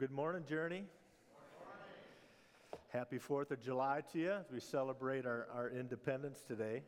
[0.00, 0.84] Good morning, Journey.
[2.88, 6.84] Happy 4th of July to you as we celebrate our, our independence today.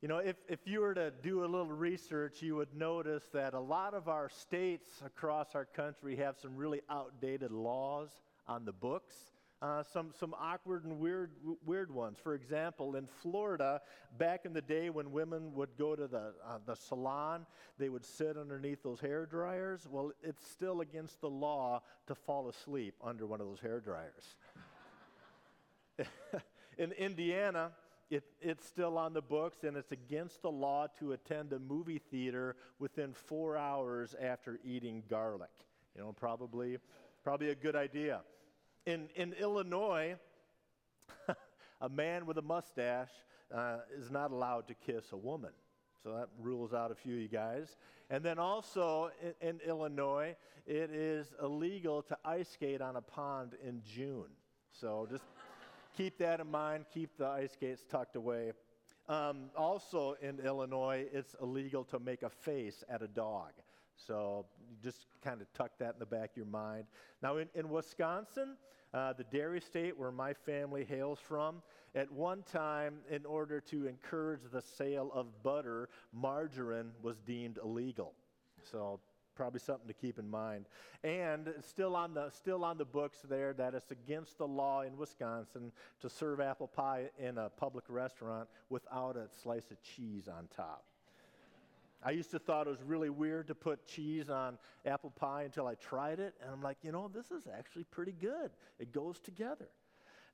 [0.00, 3.52] You know, if, if you were to do a little research, you would notice that
[3.52, 8.08] a lot of our states across our country have some really outdated laws
[8.48, 9.16] on the books.
[9.62, 11.30] Uh, some, some awkward and weird,
[11.64, 12.18] weird ones.
[12.22, 13.80] For example, in Florida,
[14.18, 17.46] back in the day when women would go to the, uh, the salon,
[17.78, 19.86] they would sit underneath those hair dryers.
[19.90, 24.36] Well, it's still against the law to fall asleep under one of those hair dryers.
[26.78, 27.70] in Indiana,
[28.10, 32.00] it, it's still on the books, and it's against the law to attend a movie
[32.10, 35.50] theater within four hours after eating garlic.
[35.96, 36.76] You know, probably,
[37.22, 38.20] probably a good idea.
[38.86, 40.16] In, in Illinois,
[41.80, 43.10] a man with a mustache
[43.54, 45.52] uh, is not allowed to kiss a woman.
[46.02, 47.78] So that rules out a few of you guys.
[48.10, 53.52] And then also in, in, Illinois, it is illegal to ice skate on a pond
[53.66, 54.28] in June.
[54.70, 55.24] So just
[55.96, 56.84] keep that in mind.
[56.92, 58.52] Keep the ice skates tucked away.
[59.08, 63.52] Um, also in Illinois, it's illegal to make a face at a dog.
[63.96, 64.44] So
[64.82, 66.84] just kind of tuck that in the back of your mind.
[67.22, 68.56] Now, in, in Wisconsin,
[68.94, 71.62] uh, the dairy state where my family hails from,
[71.96, 78.14] at one time, in order to encourage the sale of butter, margarine was deemed illegal.
[78.70, 79.00] So
[79.34, 80.66] probably something to keep in mind.
[81.02, 84.96] And still on the still on the books there that it's against the law in
[84.96, 90.48] Wisconsin to serve apple pie in a public restaurant without a slice of cheese on
[90.56, 90.84] top.
[92.04, 95.66] I used to thought it was really weird to put cheese on apple pie until
[95.66, 98.50] I tried it, and I'm like, you know, this is actually pretty good.
[98.78, 99.68] It goes together.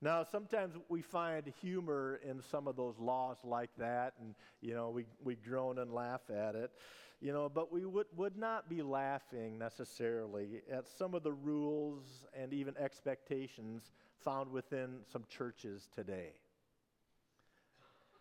[0.02, 4.90] Now, sometimes we find humor in some of those laws like that, and, you know,
[4.90, 6.72] we, we groan and laugh at it,
[7.20, 12.26] you know, but we would, would not be laughing necessarily at some of the rules
[12.34, 13.92] and even expectations
[14.24, 16.32] found within some churches today.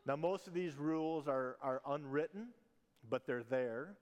[0.06, 2.50] Now, most of these rules are, are unwritten
[3.10, 3.96] but they're there.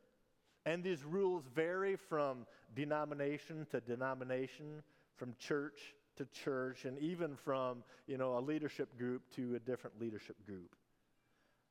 [0.66, 4.84] And these rules vary from denomination to denomination,
[5.16, 10.00] from church to church, and even from, you know, a leadership group to a different
[10.00, 10.76] leadership group.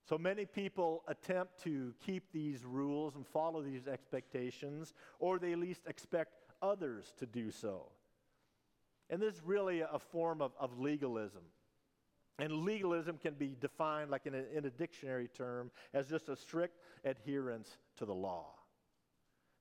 [0.09, 5.59] So many people attempt to keep these rules and follow these expectations, or they at
[5.59, 6.33] least expect
[6.63, 7.91] others to do so.
[9.11, 11.43] And this is really a form of, of legalism.
[12.39, 16.37] And legalism can be defined, like in a, in a dictionary term, as just a
[16.37, 18.47] strict adherence to the law.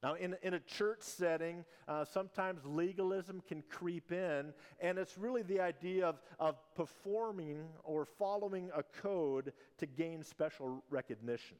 [0.04, 5.42] Now, in, in a church setting, uh, sometimes legalism can creep in, and it's really
[5.42, 11.58] the idea of, of performing or following a code to gain special recognition.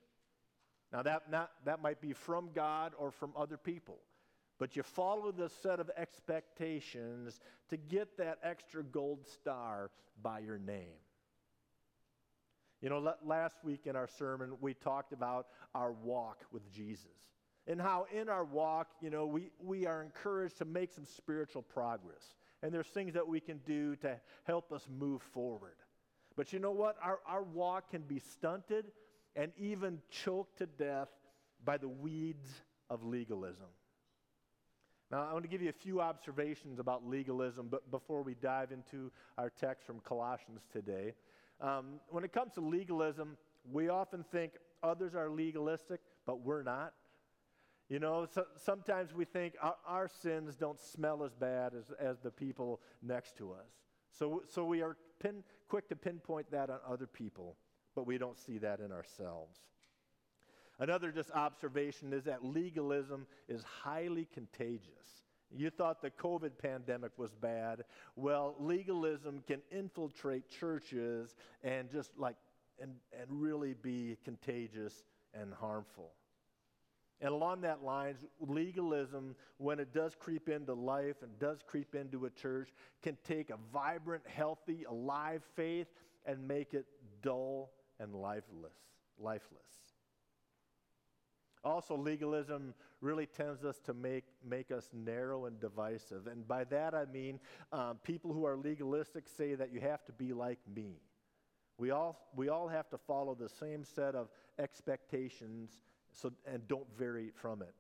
[0.92, 3.98] Now, that, not, that might be from God or from other people,
[4.60, 7.40] but you follow the set of expectations
[7.70, 9.90] to get that extra gold star
[10.22, 11.00] by your name.
[12.86, 17.18] You know, last week in our sermon, we talked about our walk with Jesus
[17.66, 21.64] and how in our walk, you know, we, we are encouraged to make some spiritual
[21.64, 22.36] progress.
[22.62, 25.78] And there's things that we can do to help us move forward.
[26.36, 26.96] But you know what?
[27.02, 28.92] Our, our walk can be stunted
[29.36, 31.10] and even choked to death
[31.64, 32.52] by the weeds
[32.92, 33.66] of legalism.
[35.10, 38.72] Now, I want to give you a few observations about legalism but before we dive
[38.72, 41.14] into our text from Colossians today.
[41.62, 43.38] Um, when it comes to legalism,
[43.72, 46.94] we often think others are legalistic, but we're not.
[47.88, 52.20] You know, so, sometimes we think our, our, sins don't smell as bad as, as
[52.20, 53.70] the people next to us.
[54.12, 57.58] So, so we are pin, quick to pinpoint that on other people,
[57.96, 59.60] but we don't see that in ourselves.
[60.80, 65.25] Another just observation is that legalism is highly contagious.
[65.56, 67.84] You thought the COVID pandemic was bad.
[68.16, 72.36] Well, legalism can infiltrate churches and just like,
[72.82, 76.12] and, and really be contagious and harmful.
[77.22, 82.26] And along that lines, legalism, when it does creep into life and does creep into
[82.26, 82.70] a church,
[83.02, 85.88] can take a vibrant, healthy, alive faith
[86.26, 86.86] and make it
[87.22, 88.76] dull and lifeless.
[89.18, 89.85] Lifeless.
[91.66, 96.28] Also, legalism really tends us to make, make us narrow and divisive.
[96.28, 97.40] And by that I mean
[97.74, 101.02] um, people who are legalistic say that you have to be like me.
[101.78, 104.30] We all, we all have to follow the same set of
[104.60, 105.80] expectations
[106.12, 107.74] so, and don't vary from it.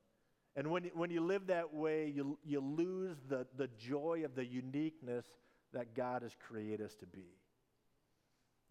[0.55, 4.45] And when, when you live that way, you, you lose the, the joy of the
[4.45, 5.25] uniqueness
[5.73, 7.27] that God has created us to be.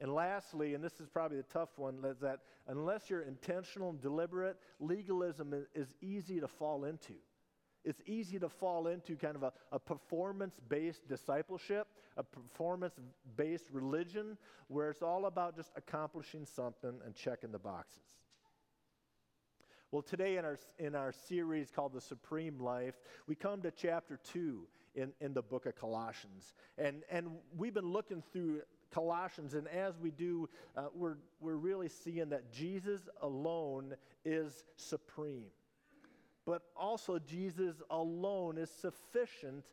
[0.00, 4.00] And lastly, and this is probably the tough one, is that unless you're intentional and
[4.00, 7.14] deliberate, legalism is easy to fall into.
[7.85, 11.87] it's easy to fall into kind of a, a performance based discipleship,
[12.17, 12.94] a performance
[13.37, 14.37] based religion,
[14.69, 18.00] where it's all about just accomplishing something and checking the boxes.
[19.90, 22.94] Well, today in our, in our series called The Supreme Life,
[23.29, 24.67] we come to chapter 2
[24.97, 26.55] in, in the book of Colossians.
[26.79, 28.62] And, and we've been looking through
[28.94, 35.50] Colossians, and as we do, uh, we're, we're really seeing that Jesus alone is supreme.
[36.46, 39.64] But also, Jesus alone is sufficient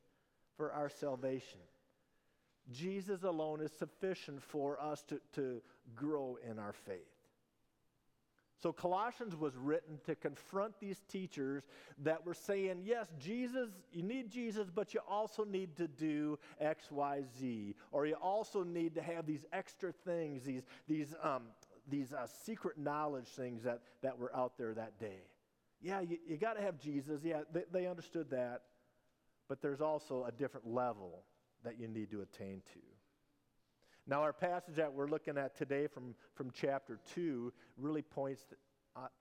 [0.57, 1.59] for our salvation.
[2.71, 5.61] Jesus alone is sufficient for us to, to
[5.95, 7.20] grow in our faith.
[8.61, 11.63] So, Colossians was written to confront these teachers
[12.03, 16.91] that were saying, yes, Jesus, you need Jesus, but you also need to do X,
[16.91, 17.75] Y, Z.
[17.91, 21.43] Or you also need to have these extra things, these, these, um,
[21.89, 25.21] these uh, secret knowledge things that, that were out there that day.
[25.81, 27.21] Yeah, you, you got to have Jesus.
[27.23, 28.61] Yeah, they, they understood that.
[29.49, 31.23] But there's also a different level
[31.63, 32.79] that you need to attain to.
[34.11, 38.43] Now, our passage that we're looking at today from, from chapter 2 really points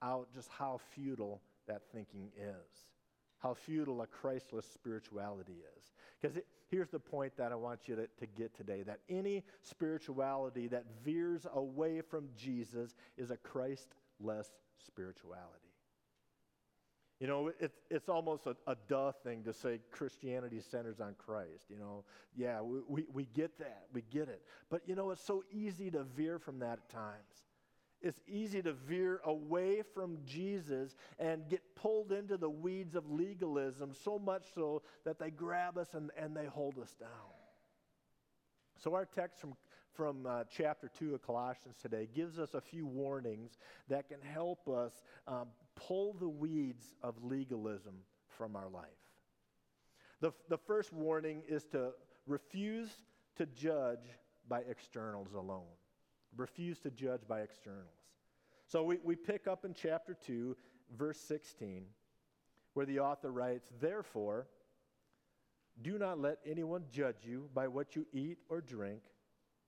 [0.02, 2.88] out just how futile that thinking is,
[3.38, 5.92] how futile a Christless spirituality is.
[6.20, 6.38] Because
[6.72, 10.86] here's the point that I want you to, to get today that any spirituality that
[11.04, 14.50] veers away from Jesus is a Christless
[14.84, 15.69] spirituality.
[17.20, 21.66] You know, it's, it's almost a, a duh thing to say Christianity centers on Christ.
[21.68, 23.84] You know, yeah, we, we, we get that.
[23.92, 24.42] We get it.
[24.70, 27.44] But, you know, it's so easy to veer from that at times.
[28.00, 33.92] It's easy to veer away from Jesus and get pulled into the weeds of legalism,
[34.02, 37.08] so much so that they grab us and, and they hold us down.
[38.78, 39.54] So, our text from,
[39.92, 43.58] from uh, chapter 2 of Colossians today gives us a few warnings
[43.88, 45.48] that can help us um,
[45.86, 47.94] pull the weeds of legalism
[48.28, 48.84] from our life.
[50.20, 51.90] The, the first warning is to
[52.26, 52.90] refuse
[53.36, 54.06] to judge
[54.48, 55.72] by externals alone.
[56.36, 57.86] Refuse to judge by externals.
[58.66, 60.56] So we, we pick up in chapter 2,
[60.96, 61.84] verse 16,
[62.74, 64.46] where the author writes, Therefore,
[65.82, 69.00] do not let anyone judge you by what you eat or drink,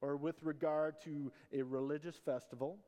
[0.01, 2.79] or with regard to a religious festival,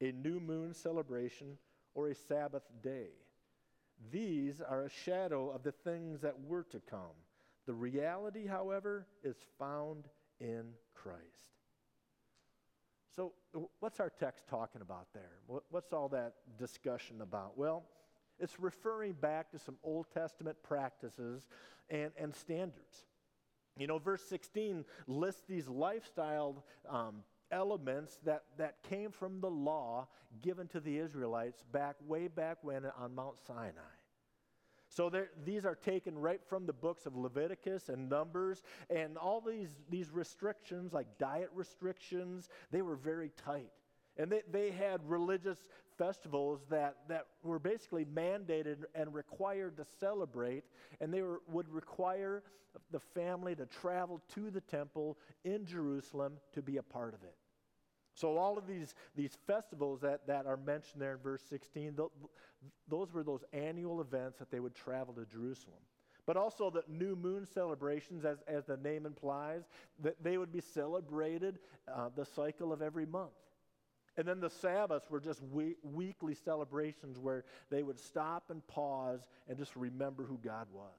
[0.00, 1.58] a new moon celebration,
[1.94, 3.08] or a Sabbath day.
[4.10, 7.16] These are a shadow of the things that were to come.
[7.66, 10.08] The reality, however, is found
[10.40, 11.20] in Christ.
[13.14, 13.32] So,
[13.80, 15.60] what's our text talking about there?
[15.70, 17.58] What's all that discussion about?
[17.58, 17.84] Well,
[18.38, 21.46] it's referring back to some Old Testament practices
[21.90, 23.04] and, and standards.
[23.76, 27.22] You know, verse 16 lists these lifestyle um,
[27.52, 30.08] elements that, that came from the law
[30.42, 33.94] given to the Israelites back way back when on Mount Sinai.
[34.88, 35.10] So
[35.46, 40.10] these are taken right from the books of Leviticus and Numbers, and all these, these
[40.10, 43.70] restrictions, like diet restrictions, they were very tight.
[44.18, 45.66] And they, they had religious
[45.96, 50.64] festivals that, that were basically mandated and required to celebrate,
[51.00, 52.42] and they were, would require
[52.90, 57.34] the family to travel to the temple in Jerusalem to be a part of it.
[58.14, 62.08] So, all of these, these festivals that, that are mentioned there in verse 16, th-
[62.88, 65.80] those were those annual events that they would travel to Jerusalem.
[66.26, 69.62] But also the new moon celebrations, as, as the name implies,
[70.00, 71.58] that they would be celebrated
[71.92, 73.30] uh, the cycle of every month.
[74.16, 79.26] And then the Sabbaths were just we- weekly celebrations where they would stop and pause
[79.48, 80.92] and just remember who God was.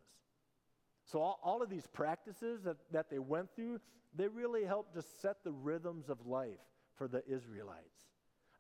[1.06, 3.80] So, all, all of these practices that, that they went through,
[4.16, 6.60] they really helped just set the rhythms of life
[6.96, 8.00] for the Israelites.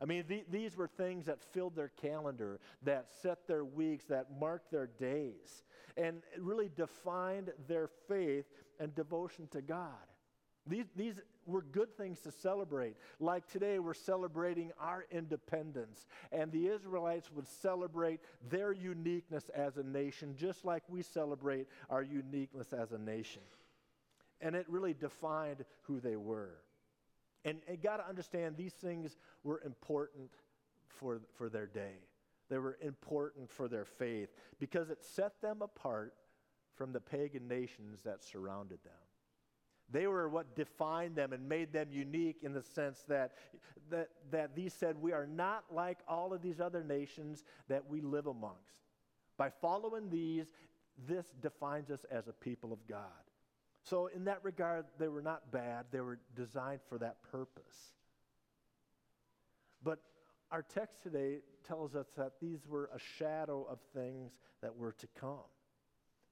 [0.02, 4.28] I mean, the, these were things that filled their calendar, that set their weeks, that
[4.40, 5.64] marked their days,
[5.96, 8.46] and really defined their faith
[8.80, 9.94] and devotion to God.
[10.66, 12.96] These, these were good things to celebrate.
[13.20, 19.84] Like today, we're celebrating our independence, and the Israelites would celebrate their uniqueness as a
[19.84, 23.42] nation, just like we celebrate our uniqueness as a nation.
[24.42, 26.56] And it really defined who they were.
[27.46, 30.32] And, and got to understand these things were important
[30.88, 31.96] for, for their day.
[32.50, 36.14] They were important for their faith because it set them apart
[36.76, 38.94] from the pagan nations that surrounded them.
[39.92, 43.34] They were what defined them and made them unique in the sense that,
[43.90, 48.02] that, that these said, We are not like all of these other nations that we
[48.02, 48.74] live amongst.
[49.38, 50.46] By following these,
[51.08, 53.02] this defines us as a people of God.
[53.84, 57.94] So, in that regard, they were not bad, they were designed for that purpose.
[59.84, 60.00] But
[60.52, 65.08] our text today tells us that these were a shadow of things that were to
[65.20, 65.50] come.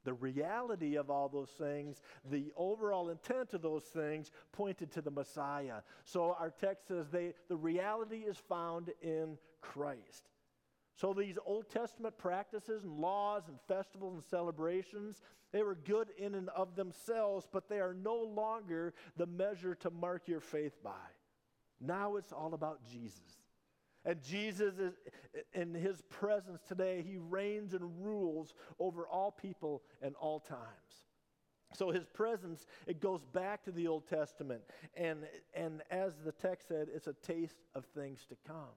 [0.04, 5.12] The reality of all those things, the overall intent of those things pointed to the
[5.12, 5.82] Messiah.
[6.06, 10.30] So our text says they, the reality is found in Christ.
[10.96, 15.22] So these Old Testament practices and laws and festivals and celebrations,
[15.52, 19.90] they were good in and of themselves, but they are no longer the measure to
[19.90, 20.92] mark your faith by.
[21.80, 23.42] Now it's all about Jesus.
[24.04, 24.94] And Jesus is
[25.54, 30.60] in his presence today, he reigns and rules over all people and all times.
[31.74, 34.62] So his presence, it goes back to the Old Testament.
[34.96, 35.20] And,
[35.54, 38.76] and as the text said, it's a taste of things to come.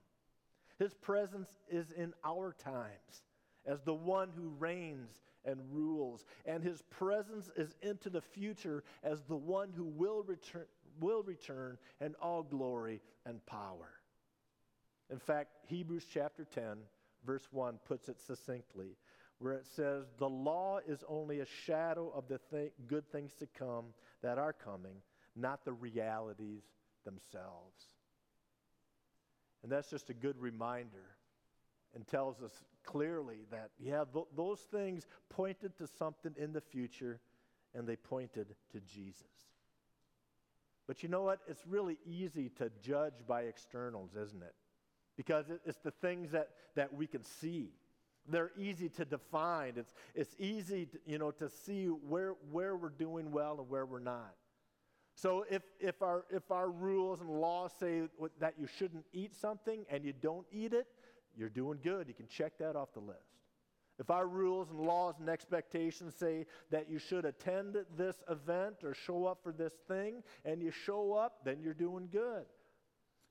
[0.78, 3.22] His presence is in our times
[3.66, 6.24] as the one who reigns and rules.
[6.46, 10.66] And his presence is into the future as the one who will return,
[11.00, 13.90] will return in all glory and power.
[15.10, 16.78] In fact, Hebrews chapter 10,
[17.26, 18.96] verse 1 puts it succinctly,
[19.38, 23.46] where it says, The law is only a shadow of the th- good things to
[23.46, 23.86] come
[24.22, 24.96] that are coming,
[25.36, 26.62] not the realities
[27.04, 27.90] themselves.
[29.64, 31.16] And that's just a good reminder
[31.96, 32.52] and tells us
[32.84, 37.18] clearly that, yeah, th- those things pointed to something in the future
[37.74, 39.24] and they pointed to Jesus.
[40.86, 41.40] But you know what?
[41.48, 44.54] It's really easy to judge by externals, isn't it?
[45.16, 47.70] because it's the things that, that we can see.
[48.26, 49.74] They're easy to define.
[49.76, 53.84] It's, it's easy to, you know, to see where, where we're doing well and where
[53.84, 54.34] we're not.
[55.14, 58.02] So if, if, our, if our rules and laws say
[58.40, 60.86] that you shouldn't eat something and you don't eat it,
[61.36, 62.08] you're doing good.
[62.08, 63.34] You can check that off the list.
[63.98, 68.92] If our rules and laws and expectations say that you should attend this event or
[68.92, 72.44] show up for this thing and you show up, then you're doing good.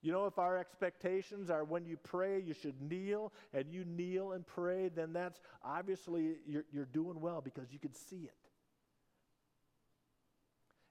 [0.01, 4.33] You know, if our expectations are when you pray, you should kneel, and you kneel
[4.33, 8.42] and pray, then that's obviously you're, you're doing well because you can see it.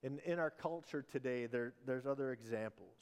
[0.02, 2.96] In, in our culture today, there, there's other examples.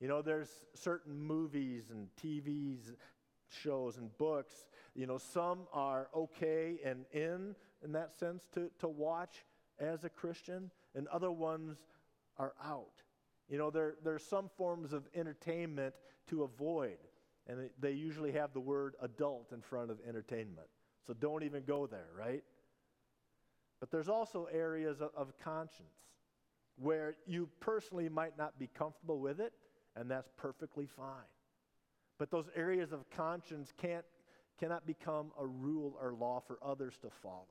[0.00, 2.92] You know, there's certain movies and TVs
[3.48, 4.66] shows and books.
[4.94, 7.54] You know, some are okay and in,
[7.84, 9.44] in that sense, to, to watch
[9.78, 11.76] as a Christian, and other ones
[12.38, 13.02] are out.
[13.48, 15.94] You know, there, there are some forms of entertainment
[16.28, 16.96] to avoid,
[17.46, 20.66] and they usually have the word adult in front of entertainment.
[21.06, 22.42] So don't even go there, right?
[23.78, 25.94] But there's also areas of, of conscience
[26.76, 29.52] where you personally might not be comfortable with it,
[29.96, 31.30] and that's perfectly fine.
[32.18, 34.04] But those areas of conscience can't,
[34.58, 37.46] cannot become a rule or law for others to follow.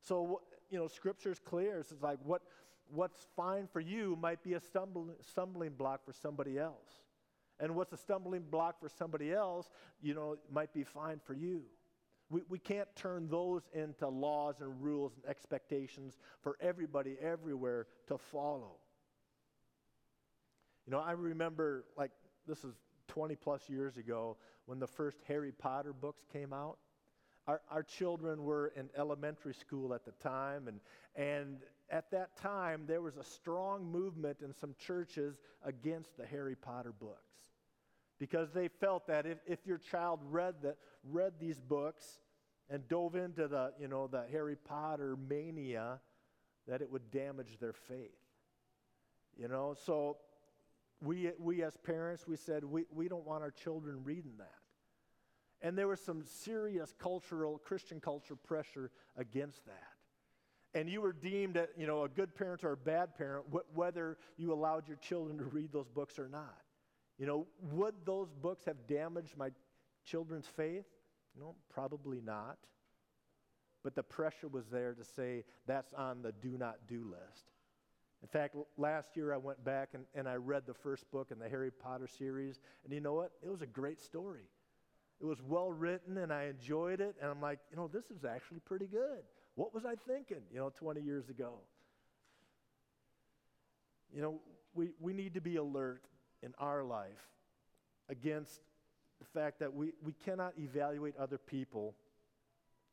[0.00, 1.78] So, you know, Scripture's clear.
[1.78, 2.42] It's like what,
[2.90, 6.90] what's fine for you might be a stumbling, stumbling block for somebody else.
[7.60, 9.68] And what's a stumbling block for somebody else,
[10.02, 11.62] you know, might be fine for you.
[12.32, 18.16] We, we can't turn those into laws and rules and expectations for everybody everywhere to
[18.16, 18.76] follow.
[20.86, 22.10] You know, I remember, like,
[22.48, 22.72] this is
[23.08, 26.78] 20 plus years ago when the first Harry Potter books came out.
[27.46, 30.80] Our, our children were in elementary school at the time, and,
[31.14, 31.58] and
[31.90, 36.94] at that time, there was a strong movement in some churches against the Harry Potter
[36.98, 37.18] books
[38.18, 42.20] because they felt that if, if your child read, the, read these books
[42.72, 46.00] and dove into the, you know, the Harry Potter mania,
[46.66, 48.10] that it would damage their faith.
[49.38, 50.16] You know, so
[51.00, 54.54] we, we as parents, we said we, we don't want our children reading that.
[55.60, 59.92] And there was some serious cultural, Christian culture pressure against that
[60.74, 63.76] and you were deemed a, you know, a good parent or a bad parent, wh-
[63.76, 66.56] whether you allowed your children to read those books or not.
[67.18, 69.50] You know, would those books have damaged my
[70.04, 70.86] children's faith?
[71.38, 72.58] No, probably not.
[73.82, 77.46] But the pressure was there to say that's on the do not do list.
[78.22, 81.40] In fact, last year I went back and, and I read the first book in
[81.40, 83.32] the Harry Potter series, and you know what?
[83.42, 84.44] It was a great story.
[85.20, 88.24] It was well written, and I enjoyed it, and I'm like, you know, this is
[88.24, 89.22] actually pretty good.
[89.56, 91.54] What was I thinking, you know, 20 years ago?
[94.14, 94.40] You know,
[94.74, 96.02] we, we need to be alert
[96.42, 97.28] in our life
[98.08, 98.60] against
[99.22, 101.94] the fact that we, we cannot evaluate other people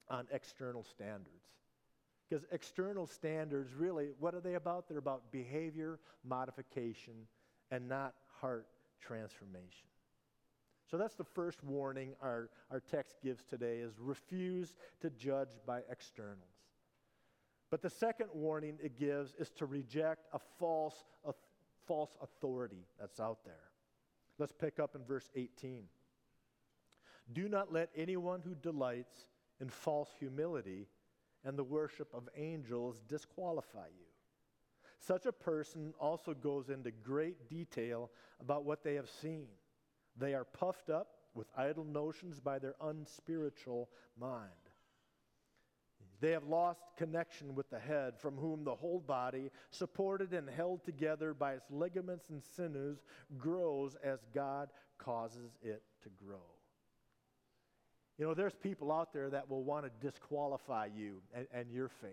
[0.10, 1.44] on external standards.
[2.30, 4.88] Because external standards, really, what are they about?
[4.88, 7.14] They're about behavior modification
[7.72, 8.68] and not heart
[9.02, 9.88] transformation.
[10.90, 15.82] So that's the first warning our, our text gives today is refuse to judge by
[15.90, 16.38] externals.
[17.72, 21.34] But the second warning it gives is to reject a false, a
[21.88, 23.70] false authority that's out there.
[24.40, 25.84] Let's pick up in verse 18.
[27.34, 29.26] Do not let anyone who delights
[29.60, 30.88] in false humility
[31.44, 34.06] and the worship of angels disqualify you.
[35.00, 38.10] Such a person also goes into great detail
[38.42, 39.48] about what they have seen.
[40.18, 44.50] They are puffed up with idle notions by their unspiritual mind.
[46.20, 50.84] They have lost connection with the head, from whom the whole body, supported and held
[50.84, 52.98] together by its ligaments and sinews,
[53.38, 56.59] grows as God causes it to grow.
[58.20, 61.88] You know, there's people out there that will want to disqualify you and, and your
[61.88, 62.12] faith.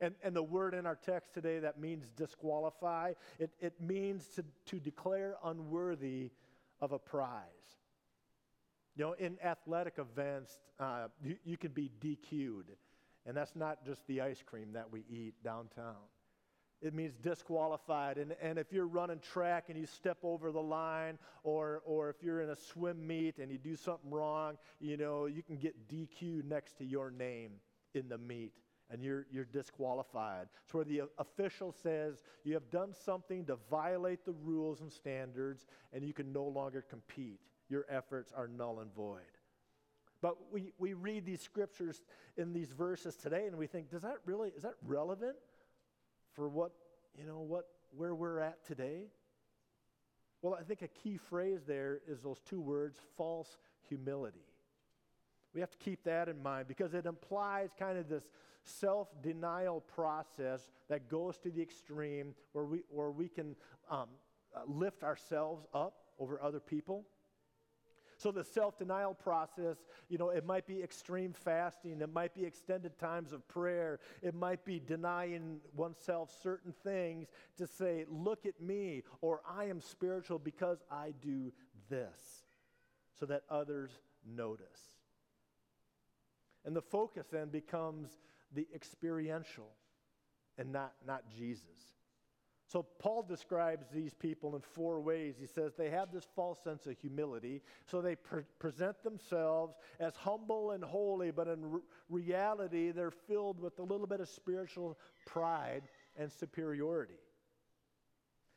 [0.00, 4.44] And, and the word in our text today that means disqualify, it, it means to,
[4.66, 6.30] to declare unworthy
[6.80, 7.42] of a prize.
[8.96, 12.70] You know, in athletic events, uh, you, you can be DQ'd.
[13.26, 15.96] And that's not just the ice cream that we eat downtown.
[16.82, 18.16] It means disqualified.
[18.16, 22.16] And, and if you're running track and you step over the line, or, or if
[22.22, 25.88] you're in a swim meet and you do something wrong, you know, you can get
[25.88, 27.52] DQ next to your name
[27.94, 28.52] in the meet
[28.90, 30.48] and you're, you're disqualified.
[30.64, 35.66] It's where the official says you have done something to violate the rules and standards
[35.92, 37.40] and you can no longer compete.
[37.68, 39.20] Your efforts are null and void.
[40.22, 42.02] But we, we read these scriptures
[42.36, 45.36] in these verses today and we think, does that really, is that relevant
[46.34, 46.72] for what,
[47.16, 49.08] you know, what, where we're at today?
[50.42, 53.58] Well, I think a key phrase there is those two words, false
[53.88, 54.44] humility.
[55.54, 58.24] We have to keep that in mind because it implies kind of this
[58.64, 63.56] self denial process that goes to the extreme where we, where we can
[63.90, 64.08] um,
[64.54, 67.04] uh, lift ourselves up over other people.
[68.20, 69.78] So the self-denial process,
[70.10, 74.34] you know, it might be extreme fasting, it might be extended times of prayer, it
[74.34, 80.38] might be denying oneself certain things to say, "Look at me," or "I am spiritual
[80.38, 81.50] because I do
[81.88, 82.44] this,"
[83.14, 84.98] so that others notice.
[86.66, 88.18] And the focus then becomes
[88.52, 89.72] the experiential
[90.58, 91.99] and not, not Jesus.
[92.70, 95.34] So Paul describes these people in four ways.
[95.40, 100.14] He says they have this false sense of humility, so they pre- present themselves as
[100.14, 104.96] humble and holy, but in re- reality, they're filled with a little bit of spiritual
[105.26, 105.82] pride
[106.16, 107.18] and superiority.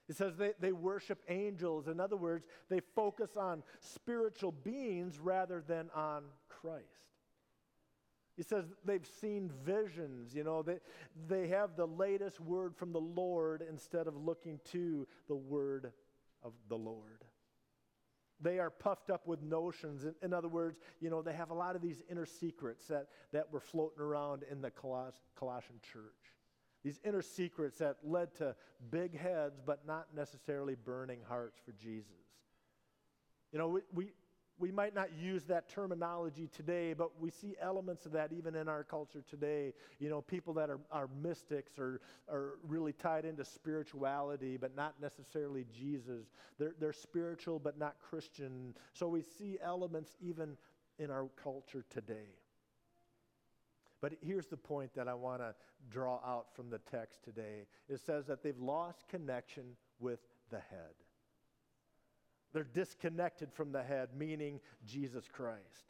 [0.07, 1.87] It says they, they worship angels.
[1.87, 6.85] In other words, they focus on spiritual beings rather than on Christ.
[8.35, 10.79] He says they've seen visions, you know, they,
[11.27, 15.91] they have the latest word from the Lord instead of looking to the word
[16.41, 17.23] of the Lord.
[18.41, 20.03] They are puffed up with notions.
[20.03, 23.07] In, in other words, you know, they have a lot of these inner secrets that,
[23.31, 26.03] that were floating around in the Coloss- Colossian church.
[26.83, 28.55] These inner secrets that led to
[28.91, 32.11] big heads, but not necessarily burning hearts for Jesus.
[33.53, 34.11] You know, we, we,
[34.59, 38.69] we might not use that terminology today, but we see elements of that even in
[38.69, 39.73] our culture today.
[39.99, 44.95] You know, people that are, are mystics or are really tied into spirituality, but not
[45.01, 46.27] necessarily Jesus.
[46.59, 48.75] They're, they're spiritual, but not Christian.
[48.93, 50.55] So we see elements even
[50.99, 52.29] in our culture today.
[54.01, 55.55] But here's the point that I want to
[55.89, 59.63] draw out from the text today it says that they've lost connection
[59.99, 60.19] with
[60.51, 60.93] the head.
[62.53, 65.85] They're disconnected from the head, meaning Jesus Christ.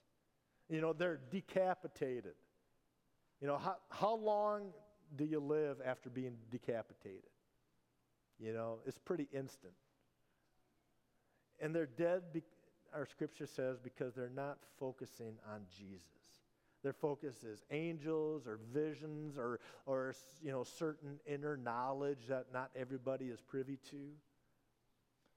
[0.69, 2.35] You know, they're decapitated.
[3.41, 4.71] You know, how, how long
[5.17, 7.29] do you live after being decapitated?
[8.39, 9.73] You know, it's pretty instant.
[11.59, 12.43] And they're dead, be-
[12.93, 16.07] our scripture says, because they're not focusing on Jesus.
[16.83, 22.71] Their focus is angels or visions or, or you know, certain inner knowledge that not
[22.75, 24.09] everybody is privy to.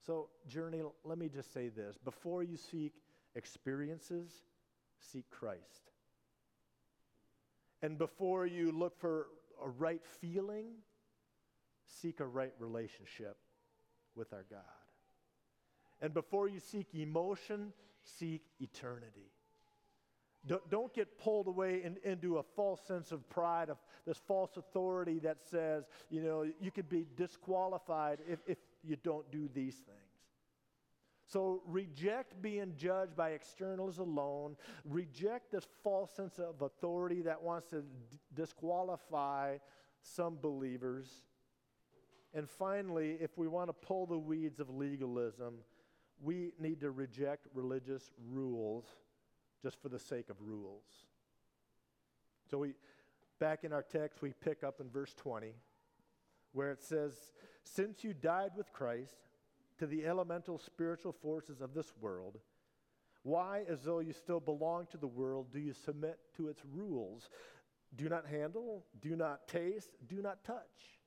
[0.06, 1.96] So, Journey, let me just say this.
[2.04, 2.92] Before you seek
[3.34, 4.30] experiences,
[5.00, 5.90] seek Christ.
[7.82, 9.26] And before you look for
[9.62, 10.66] a right feeling,
[11.86, 13.36] seek a right relationship
[14.14, 14.60] with our God.
[16.00, 19.32] And before you seek emotion, seek eternity.
[20.46, 24.56] Don't, don't get pulled away in, into a false sense of pride, of this false
[24.56, 29.74] authority that says, you know, you could be disqualified if, if you don't do these
[29.74, 29.98] things.
[31.26, 34.56] So reject being judged by externals alone.
[34.84, 39.56] Reject this false sense of authority that wants to d- disqualify
[40.00, 41.08] some believers.
[42.32, 45.54] And finally, if we want to pull the weeds of legalism,
[46.22, 48.84] we need to reject religious rules
[49.62, 50.84] just for the sake of rules.
[52.48, 52.74] So we
[53.40, 55.48] back in our text we pick up in verse 20
[56.52, 57.32] where it says,
[57.64, 59.16] "Since you died with Christ,
[59.78, 62.40] to the elemental spiritual forces of this world,
[63.22, 67.28] why, as though you still belong to the world, do you submit to its rules?
[67.94, 71.00] do not handle, do not taste, do not touch.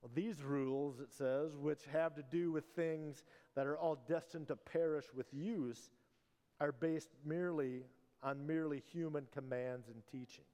[0.00, 4.48] Well, these rules, it says, which have to do with things that are all destined
[4.48, 5.90] to perish with use,
[6.60, 7.84] are based merely
[8.22, 10.46] on merely human commands and teachings.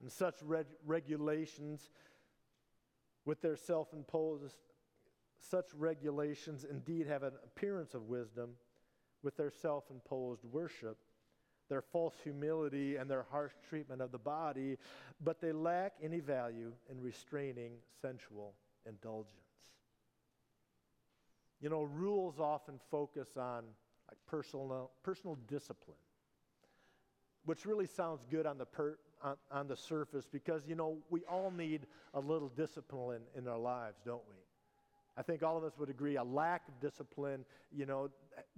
[0.00, 1.90] And such reg- regulations,
[3.24, 4.56] with their self imposed,
[5.38, 8.50] such regulations indeed have an appearance of wisdom
[9.22, 10.98] with their self imposed worship,
[11.68, 14.76] their false humility, and their harsh treatment of the body,
[15.22, 18.54] but they lack any value in restraining sensual
[18.86, 19.34] indulgence.
[21.60, 23.64] You know, rules often focus on
[24.08, 25.96] like personal, personal discipline,
[27.44, 31.22] which really sounds good on the, per, on, on the surface because, you know, we
[31.30, 34.36] all need a little discipline in our lives, don't we?
[35.16, 38.10] I think all of us would agree a lack of discipline, you know,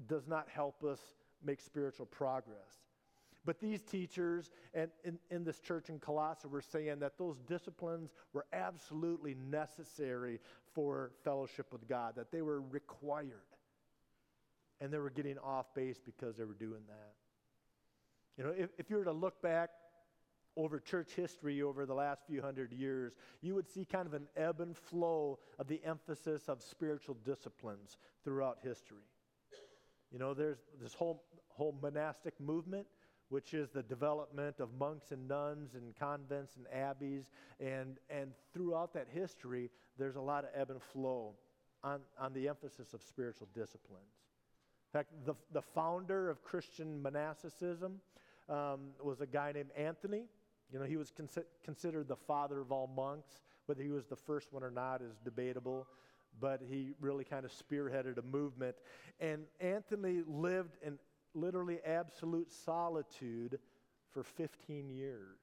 [0.09, 1.01] does not help us
[1.45, 2.83] make spiritual progress.
[3.45, 8.13] But these teachers and in, in this church in Colossae were saying that those disciplines
[8.33, 10.39] were absolutely necessary
[10.75, 13.33] for fellowship with God, that they were required.
[14.81, 17.15] And they were getting off base because they were doing that.
[18.39, 19.71] You know, if, if you were to look back
[20.57, 24.27] over church history over the last few hundred years, you would see kind of an
[24.37, 29.05] ebb and flow of the emphasis of spiritual disciplines throughout history.
[30.11, 32.87] You know, there's this whole, whole monastic movement,
[33.31, 37.31] which is the development of monks and nuns and convents and abbeys.
[37.61, 41.33] And, and throughout that history, there's a lot of ebb and flow
[41.83, 44.03] on, on the emphasis of spiritual disciplines.
[44.93, 48.01] In fact, the, the founder of Christian monasticism
[48.51, 50.27] um, was a guy named Anthony.
[50.73, 53.43] You know, he was consi- considered the father of all monks.
[53.67, 55.87] Whether he was the first one or not is debatable,
[56.41, 58.77] but he really kind of spearheaded a movement.
[59.21, 60.99] And Anthony lived in
[61.35, 63.59] literally absolute solitude
[64.11, 65.39] for 15 years.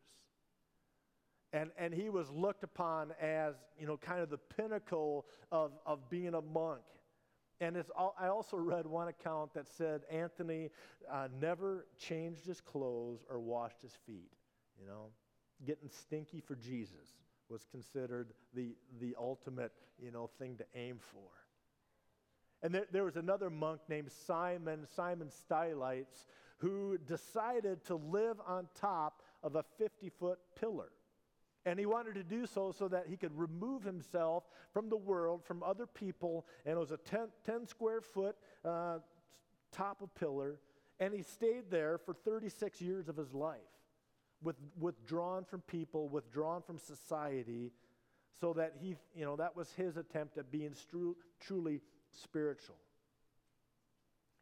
[1.51, 6.09] And, and he was looked upon as, you know, kind of the pinnacle of, of
[6.09, 6.81] being a monk.
[7.61, 10.69] And it's all, I also read one account that said Anthony
[11.11, 14.31] uh, never changed his clothes or washed his feet.
[14.79, 15.07] You know,
[15.65, 17.09] getting stinky for Jesus
[17.49, 21.29] was considered the, the ultimate, you know, thing to aim for.
[22.61, 26.25] And there, there was another monk named Simon, Simon Stylites,
[26.57, 30.89] who decided to live on top of a 50 foot pillar.
[31.65, 35.43] And he wanted to do so so that he could remove himself from the world,
[35.45, 36.45] from other people.
[36.65, 38.99] And it was a 10, 10 square foot uh,
[39.71, 40.59] top of pillar.
[40.99, 43.59] And he stayed there for 36 years of his life
[44.41, 47.71] with, withdrawn from people, withdrawn from society,
[48.39, 52.75] so that he, you know, that was his attempt at being stru- truly spiritual.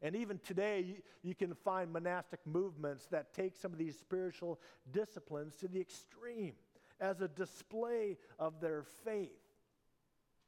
[0.01, 4.59] And even today, you, you, can find monastic movements that take some of these spiritual
[4.91, 6.53] disciplines to the extreme
[6.99, 9.31] as a display of their faith.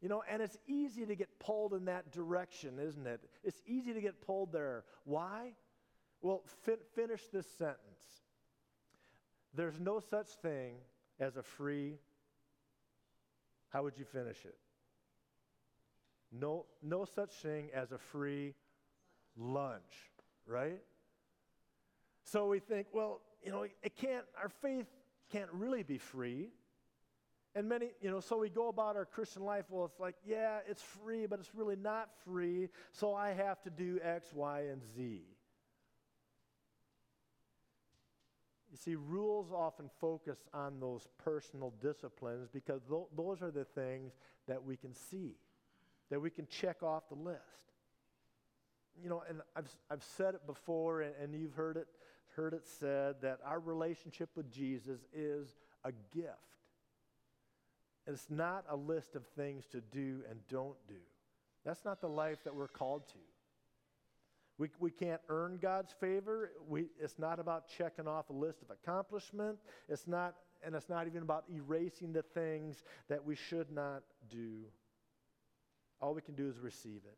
[0.02, 3.22] You know, and it's easy to get pulled in that direction, isn't it?
[3.44, 4.84] It's easy to get pulled there.
[5.04, 5.54] Why?
[6.22, 8.19] Well, fi- finish this sentence.
[9.54, 10.76] There's no such thing
[11.20, 11.96] as a free,
[13.70, 14.58] how would you finish it?
[16.32, 18.54] No, no such thing as a free
[19.36, 20.12] lunch,
[20.46, 20.82] right?
[22.24, 24.86] So we think, well, you know, it can't, our faith
[25.32, 26.50] can't really be free.
[27.56, 30.60] And many, you know, so we go about our Christian life, well, it's like, yeah,
[30.68, 34.82] it's free, but it's really not free, so I have to do X, Y, and
[34.96, 35.24] Z.
[38.72, 44.14] You see, rules often focus on those personal disciplines because th- those are the things
[44.48, 45.36] that we can see,
[46.10, 47.40] that we can check off the list.
[49.02, 51.88] You know, and I've, I've said it before, and, and you've heard it,
[52.36, 56.36] heard it said that our relationship with Jesus is a gift.
[58.06, 60.96] It's not a list of things to do and don't do.
[61.66, 63.20] That's not the life that we're called to.
[64.60, 66.52] We, we can't earn God's favor.
[66.68, 69.58] We, it's not about checking off a list of accomplishment.
[69.88, 74.66] It's not, and it's not even about erasing the things that we should not do.
[76.02, 77.18] All we can do is receive it.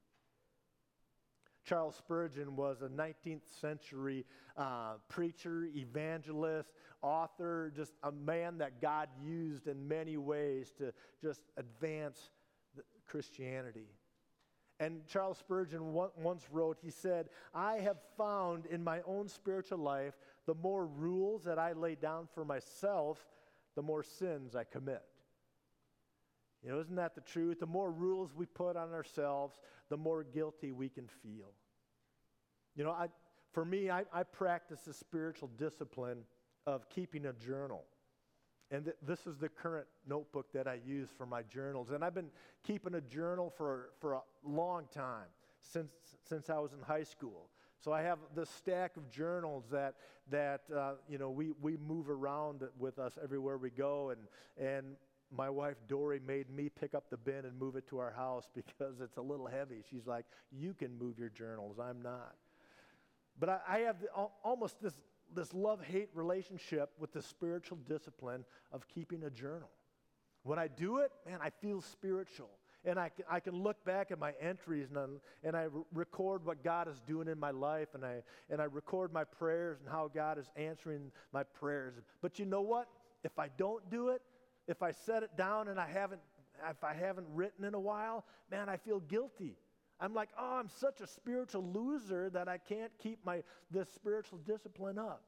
[1.66, 4.26] Charles Spurgeon was a 19th century
[4.56, 6.70] uh, preacher, evangelist,
[7.02, 12.30] author, just a man that God used in many ways to just advance
[13.08, 13.88] Christianity.
[14.82, 20.16] And Charles Spurgeon once wrote, he said, I have found in my own spiritual life,
[20.48, 23.24] the more rules that I lay down for myself,
[23.76, 25.04] the more sins I commit.
[26.64, 27.60] You know, isn't that the truth?
[27.60, 31.54] The more rules we put on ourselves, the more guilty we can feel.
[32.76, 33.10] You know, I,
[33.52, 36.24] for me, I, I practice a spiritual discipline
[36.66, 37.84] of keeping a journal.
[38.72, 41.92] And th- this is the current notebook that I use for my journals.
[41.92, 42.32] And I've been
[42.66, 45.28] keeping a journal for, for a long time,
[45.62, 45.92] since,
[46.28, 47.50] since I was in high school.
[47.84, 49.96] So I have this stack of journals that,
[50.30, 54.12] that uh, you know, we, we move around with us everywhere we go.
[54.12, 54.22] And,
[54.58, 54.96] and
[55.36, 58.48] my wife Dory made me pick up the bin and move it to our house
[58.56, 59.84] because it's a little heavy.
[59.90, 62.36] She's like, You can move your journals, I'm not.
[63.40, 64.08] But I, I have the,
[64.44, 64.94] almost this
[65.36, 69.70] this love hate relationship with the spiritual discipline of keeping a journal.
[70.44, 72.50] When I do it, man, I feel spiritual.
[72.84, 76.44] And I can, I can look back at my entries and, I, and I record
[76.44, 79.88] what God is doing in my life and I, and I record my prayers and
[79.88, 81.94] how God is answering my prayers.
[82.22, 82.88] But you know what?
[83.24, 84.24] If I don't do it,
[84.68, 86.22] if I set it down and I haven't,
[86.70, 89.58] if I haven't written in a while, man, I feel guilty.
[90.02, 94.40] I'm like, oh, I'm such a spiritual loser that I can't keep my this spiritual
[94.40, 95.24] discipline up.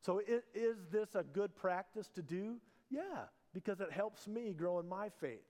[0.00, 2.56] So it, is this a good practice to do?
[2.90, 5.44] Yeah, because it helps me grow in my faith.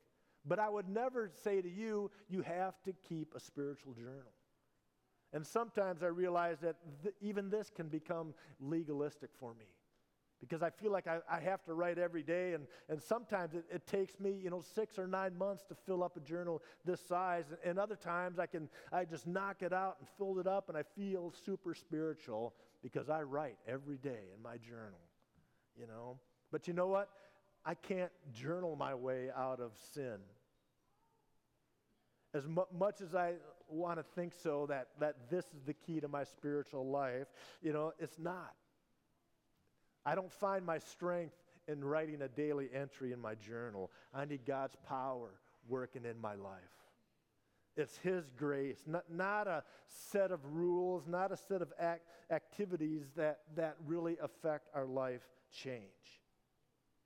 [0.45, 4.33] But I would never say to you, you have to keep a spiritual journal.
[5.33, 9.67] And sometimes I realize that th- even this can become legalistic for me
[10.41, 13.65] because I feel like I, I, have to write every day, and, and sometimes it,
[13.71, 17.01] it, takes me, you know, six or nine months to fill up a journal this
[17.01, 20.69] size, and, other times I can I just knock it out and fill it up,
[20.69, 25.01] and I feel super spiritual because I write every day in my journal,
[25.79, 26.19] you know.
[26.53, 27.09] But you know what?
[27.65, 30.19] I can't journal my way out of sin.
[32.35, 33.35] As mu- much as I
[33.69, 37.29] want to think so, that, that this is the key to my spiritual life,
[37.63, 38.55] you know, it's not.
[40.11, 41.37] I don't find my strength
[41.69, 43.93] in writing a daily entry in my journal.
[44.13, 45.31] I need God's power
[45.69, 46.59] working in my life.
[47.77, 53.05] It's His grace, not, not a set of rules, not a set of act, activities
[53.15, 55.23] that, that really affect our life
[55.57, 55.85] change.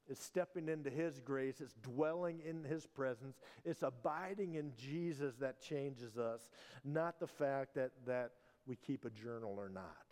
[0.08, 3.36] It's stepping into His grace, it's dwelling in His presence,
[3.66, 6.48] it's abiding in Jesus that changes us,
[6.86, 8.30] not the fact that, that
[8.66, 10.03] we keep a journal or not.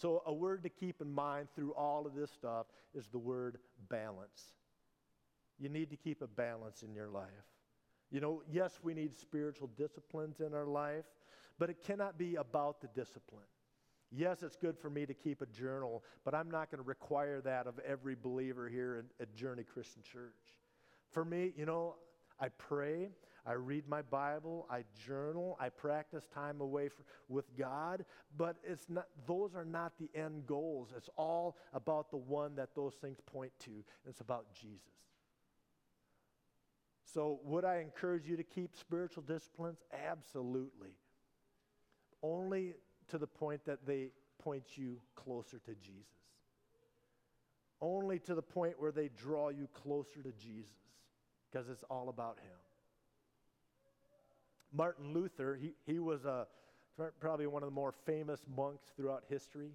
[0.00, 3.58] So, a word to keep in mind through all of this stuff is the word
[3.90, 4.54] balance.
[5.58, 7.28] You need to keep a balance in your life.
[8.10, 11.04] You know, yes, we need spiritual disciplines in our life,
[11.58, 13.44] but it cannot be about the discipline.
[14.10, 17.42] Yes, it's good for me to keep a journal, but I'm not going to require
[17.42, 20.32] that of every believer here in, at Journey Christian Church.
[21.10, 21.96] For me, you know,
[22.40, 23.10] I pray,
[23.50, 28.04] I read my Bible, I journal, I practice time away for, with God,
[28.36, 30.90] but it's not, those are not the end goals.
[30.96, 34.78] It's all about the one that those things point to, and it's about Jesus.
[37.12, 39.78] So, would I encourage you to keep spiritual disciplines?
[40.08, 40.94] Absolutely.
[42.22, 42.74] Only
[43.08, 46.04] to the point that they point you closer to Jesus.
[47.80, 50.70] Only to the point where they draw you closer to Jesus,
[51.50, 52.59] because it's all about Him.
[54.72, 56.46] Martin Luther, he, he was a,
[57.20, 59.70] probably one of the more famous monks throughout history.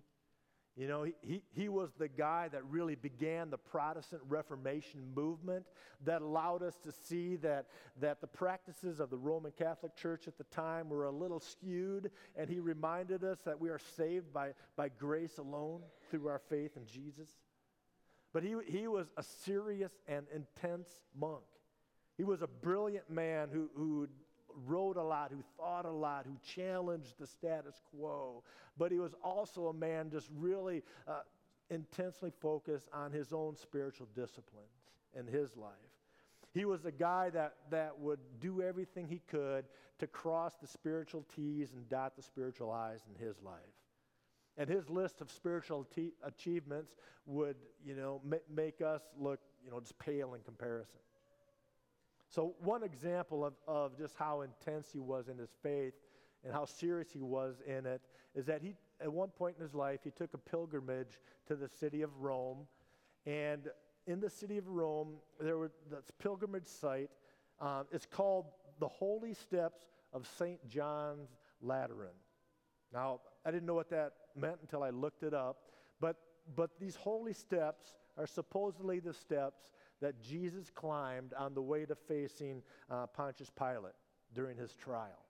[0.77, 5.65] You know, he, he, he was the guy that really began the Protestant Reformation movement
[6.03, 7.67] that allowed us to see that,
[8.01, 12.12] that the practices of the Roman Catholic Church at the time were a little skewed,
[12.36, 15.81] and he reminded us that we are saved by, by grace alone
[16.12, 17.29] through our faith in Jesus.
[18.34, 21.45] But he, he was a serious and intense monk.
[22.17, 24.10] He was a brilliant man who, who
[24.65, 28.43] wrote a lot, who thought a lot, who challenged the status quo.
[28.77, 31.21] But he was also a man just really uh,
[31.69, 34.65] intensely focused on his own spiritual disciplines
[35.17, 35.71] in his life.
[36.53, 39.65] He was a guy that, that would do everything he could
[39.99, 43.59] to cross the spiritual T's and dot the spiritual I's in his life.
[44.57, 49.69] And his list of spiritual t- achievements would, you know, ma- make us look, you
[49.71, 50.99] know, just pale in comparison.
[52.35, 55.93] So, one example of, of just how intense he was in his faith
[56.43, 58.01] and how serious he was in it
[58.35, 61.69] is that he, at one point in his life, he took a pilgrimage to the
[61.69, 62.67] city of Rome.
[63.25, 63.69] And
[64.05, 67.09] in the city of Rome, there was this pilgrimage site.
[67.61, 68.47] Um, it's called
[68.81, 70.59] the Holy Steps of St.
[70.67, 71.29] John's
[71.61, 72.17] Lateran.
[72.93, 75.59] Now, I didn't know what that meant until I looked it up,
[76.01, 76.17] but,
[76.53, 79.69] but these holy steps are supposedly the steps
[80.01, 83.95] that Jesus climbed on the way to facing uh, Pontius Pilate
[84.34, 85.25] during his trial.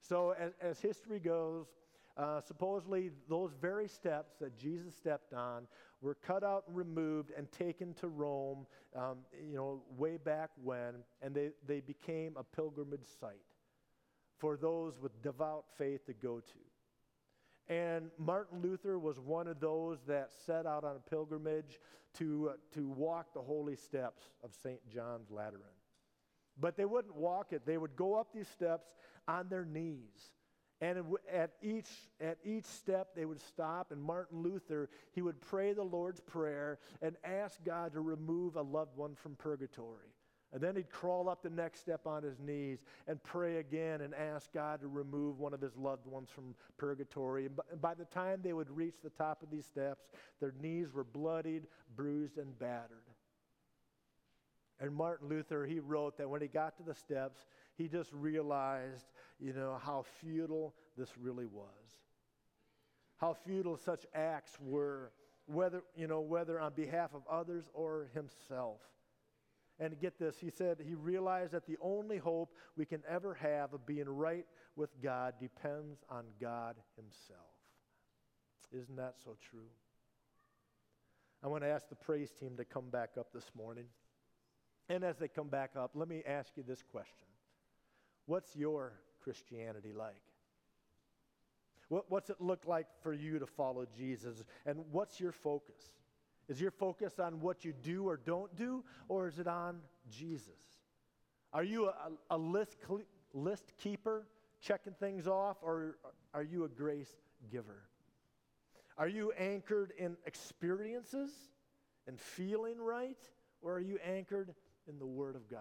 [0.00, 1.66] So, as, as history goes,
[2.16, 5.66] uh, supposedly those very steps that Jesus stepped on
[6.00, 9.18] were cut out and removed and taken to Rome, um,
[9.50, 13.32] you know, way back when, and they, they became a pilgrimage site
[14.38, 16.58] for those with devout faith to go to.
[17.68, 21.80] And Martin Luther was one of those that set out on a pilgrimage
[22.18, 24.80] to, uh, to walk the holy steps of St.
[24.88, 25.62] John's Lateran.
[26.60, 28.94] But they wouldn't walk it, they would go up these steps
[29.26, 30.32] on their knees.
[30.80, 31.88] And at each,
[32.20, 36.78] at each step, they would stop, and Martin Luther, he would pray the Lord's Prayer
[37.00, 40.13] and ask God to remove a loved one from purgatory.
[40.54, 44.14] And then he'd crawl up the next step on his knees and pray again and
[44.14, 47.46] ask God to remove one of his loved ones from purgatory.
[47.46, 50.04] And by the time they would reach the top of these steps,
[50.40, 51.64] their knees were bloodied,
[51.96, 53.02] bruised, and battered.
[54.78, 59.06] And Martin Luther, he wrote that when he got to the steps, he just realized,
[59.40, 61.66] you know, how futile this really was.
[63.16, 65.10] How futile such acts were,
[65.46, 68.80] whether, you know, whether on behalf of others or himself.
[69.80, 73.72] And get this, he said he realized that the only hope we can ever have
[73.74, 77.40] of being right with God depends on God Himself.
[78.72, 79.68] Isn't that so true?
[81.42, 83.84] I want to ask the praise team to come back up this morning.
[84.88, 87.28] And as they come back up, let me ask you this question
[88.26, 90.14] What's your Christianity like?
[91.88, 94.42] What, what's it look like for you to follow Jesus?
[94.64, 95.92] And what's your focus?
[96.48, 99.78] Is your focus on what you do or don't do, or is it on
[100.10, 100.52] Jesus?
[101.52, 101.94] Are you a,
[102.30, 102.76] a list,
[103.32, 104.26] list keeper,
[104.60, 105.96] checking things off, or
[106.34, 107.16] are you a grace
[107.50, 107.82] giver?
[108.98, 111.30] Are you anchored in experiences
[112.06, 113.18] and feeling right,
[113.62, 114.54] or are you anchored
[114.88, 115.60] in the Word of God?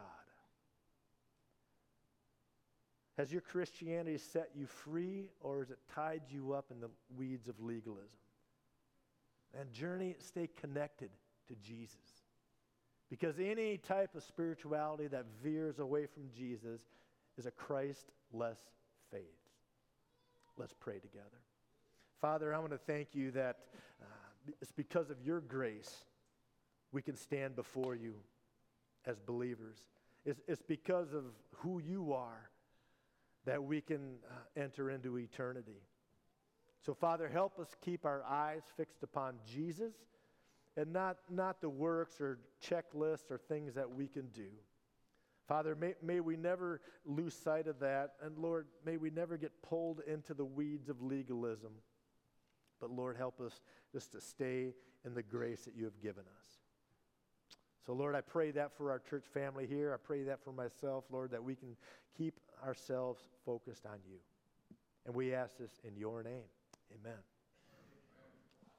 [3.17, 7.47] Has your Christianity set you free, or has it tied you up in the weeds
[7.47, 8.09] of legalism?
[9.59, 11.09] And journey, stay connected
[11.47, 11.97] to Jesus.
[13.09, 16.81] Because any type of spirituality that veers away from Jesus
[17.37, 18.57] is a Christ less
[19.11, 19.21] faith.
[20.57, 21.41] Let's pray together.
[22.21, 23.57] Father, I want to thank you that
[24.01, 26.05] uh, it's because of your grace
[26.91, 28.13] we can stand before you
[29.05, 29.77] as believers.
[30.25, 31.25] It's, it's because of
[31.57, 32.49] who you are
[33.45, 35.81] that we can uh, enter into eternity.
[36.85, 39.93] So, Father, help us keep our eyes fixed upon Jesus
[40.75, 44.49] and not, not the works or checklists or things that we can do.
[45.47, 48.13] Father, may, may we never lose sight of that.
[48.21, 51.71] And Lord, may we never get pulled into the weeds of legalism.
[52.81, 54.73] But Lord, help us just to stay
[55.05, 56.45] in the grace that you have given us.
[57.85, 59.93] So, Lord, I pray that for our church family here.
[59.93, 61.75] I pray that for myself, Lord, that we can
[62.17, 64.17] keep ourselves focused on you.
[65.05, 66.43] And we ask this in your name.
[66.93, 67.32] Amen.